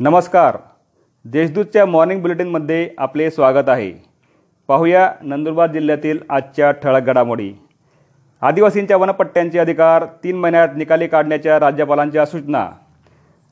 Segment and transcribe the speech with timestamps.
[0.00, 0.56] नमस्कार.
[1.24, 3.92] देशदूतच्या मॉर्निंग बुलेटिनमध्ये आपले स्वागत आहे.
[4.68, 7.52] पाहूया नंदुरबार जिल्ह्यातील आजच्या ठळक घडामोडी.
[8.40, 12.70] आदिवासींच्या वनपट्ट्यांचे अधिकार तीन महिन्यात निकाली काढण्याच्या राज्यपालांच्या सूचना.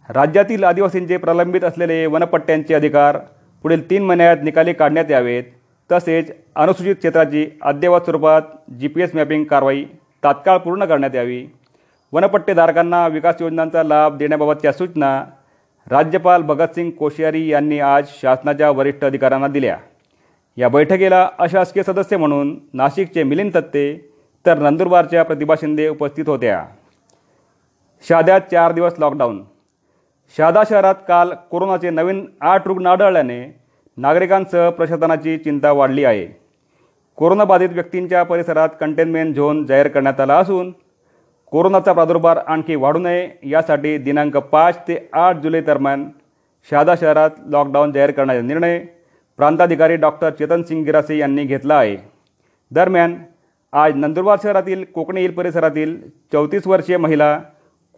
[0.08, 3.18] राज्यातील आदिवासींचे प्रलंबित असलेले वनपट्ट्यांचे अधिकार
[3.62, 5.44] पुढील तीन महिन्यात निकाली काढण्यात यावेत.
[5.92, 8.42] तसेच अनुसूचित क्षेत्राची अद्ययावत स्वरूपात
[8.80, 9.84] जी पी एस मॅपिंग कारवाई
[10.24, 11.46] तात्काळ पूर्ण करण्यात यावी.
[12.12, 15.24] वनपट्टेधारकांना विकास योजनांचा लाभ देण्याबाबतच्या सूचना
[15.90, 19.76] राज्यपाल भगतसिंग कोश्यारी यांनी आज शासनाच्या वरिष्ठ अधिकाऱ्यांना दिल्या.
[20.56, 23.84] या बैठकीला अशासकीय सदस्य म्हणून नाशिकचे मिलिंद तत्ते
[24.46, 26.64] तर नंदुरबारच्या प्रतिभा शिंदे उपस्थित होत्या.
[28.08, 29.42] शहाद्यात चार दिवस लॉकडाऊन
[30.36, 33.38] शहादा शहरात काल कोरोनाचे नवीन आठ रुग्ण आढळल्याने
[33.96, 36.26] नागरिकांसह प्रशासनाची चिंता वाढली आहे.
[37.16, 40.72] कोरोनाबाधित व्यक्तींच्या परिसरात कंटेनमेंट झोन जाहीर करण्यात आला असून
[41.56, 46.04] कोरोनाचा प्रादुर्भाव आणखी वाढू नये यासाठी दिनांक पाच ते आठ जुलै दरम्यान
[46.70, 48.78] शहादा शहरात लॉकडाऊन जाहीर करण्याचा निर्णय
[49.38, 51.96] प्रांताधिकारी डॉक्टर चेतन सिंग गिरासे यांनी घेतला आहे.
[52.70, 53.14] दरम्यान
[53.72, 55.96] आज नंदुरबार शहरातील कोकणी हिल परिसरातील
[56.32, 57.38] चौतीस वर्षीय महिला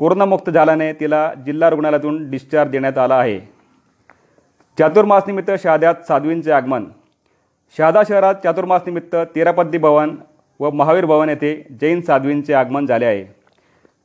[0.00, 3.38] कोरोनामुक्त झाल्याने तिला जिल्हा रुग्णालयातून डिस्चार्ज देण्यात आला आहे.
[4.78, 6.84] चातुर्मासनिमित्त शहाद्यात साध्वींचे आगमन.
[7.76, 10.14] शहादा शहरात चातुर्मासनिमित्त तेरापद्दी भवन
[10.60, 13.37] व महावीर भवन येथे जैन साध्वींचे आगमन झाले आहे.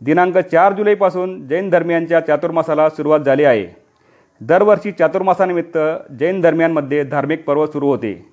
[0.02, 3.66] दिनांक चार जुलैपासून जैन धर्मियांच्या चातुर्मासाला सुरुवात झाली आहे.
[4.41, 5.77] दरवर्षी चातुर्मासानिमित्त
[6.19, 8.30] जैन धर्मियांमध्ये धार्मिक पर्व सुरू होते.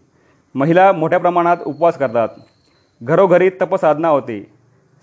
[0.55, 2.29] महिला मोठ्या प्रमाणात उपवास करतात.
[3.03, 4.41] घरोघरी तपसाधना होते.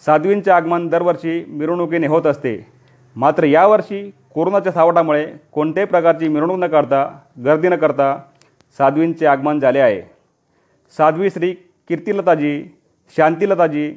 [0.06, 2.68] साध्वींचे आगमन दरवर्षी मिरवणुकीने होत असते.
[3.16, 8.16] मात्र यावर्षी कोरोनाच्या सावटामुळे कोणत्याही प्रकारची मिरवणूक न करता गर्दी न करता
[8.78, 10.02] साध्वींचे आगमन झाले आहे.
[10.98, 11.52] साध्वी श्री
[11.88, 12.64] कीर्तिलताजी
[13.18, 13.94] शांतिलताजी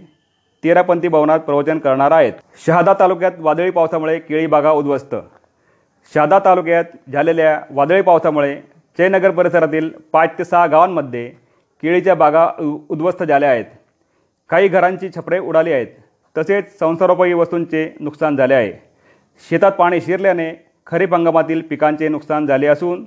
[0.64, 2.32] तेरापंथी भवनात प्रवचन करणार आहेत.
[2.66, 5.14] शहादा तालुक्यात वादळी पावसामुळे केळी बागा उद्ध्वस्त.
[6.14, 8.60] शहादा तालुक्यात झालेल्या वादळी पावसामुळे
[8.98, 11.32] जयनगर परिसरातील पाच ते सहा गावांमध्ये
[11.82, 13.64] केळीच्या बागा उ- उद्ध्वस्त झाल्या आहेत.
[14.48, 15.86] काही घरांची छपरे उडाली आहेत.
[16.38, 18.72] तसेच संसारोपयोगी वस्तूंचे नुकसान झाले आहे.
[19.50, 23.04] शेतात पाणी शिरल्याने खरीप हंगामातील पिकांचे नुकसान झाले असून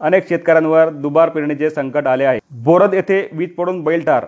[0.00, 2.40] अनेक शेतकऱ्यांवर दुबार पेरणीचे संकट आले आहे.
[2.50, 4.26] बोरद येथे वीज पडून बैल ठार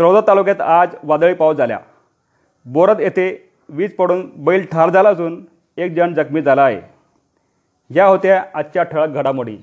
[0.00, 1.78] तळोदा तालुक्यात आज वादळी पाऊस झाला.
[2.64, 5.44] बोरद येथे वीज पडून बैल ठार झाला असून
[5.76, 6.80] एक जण जखमी झाला आहे.
[7.90, 9.56] या होत्या आजच्या ठळक घडामोडी.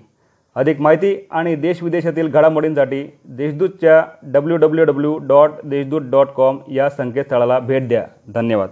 [0.55, 7.59] अधिक माहिती आणि देशविदेशातील घडामोडींसाठी देशदूतच्या W W W dot Deshdoot dot com या संकेतस्थळाला
[7.59, 8.07] भेट द्या.
[8.27, 8.69] धन्यवाद.